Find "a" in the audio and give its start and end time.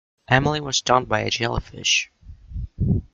1.19-1.29